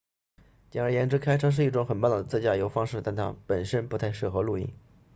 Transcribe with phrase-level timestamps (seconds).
[0.71, 4.73] 简而言之开车是一种很棒的自驾游方式但它本身不太适合露营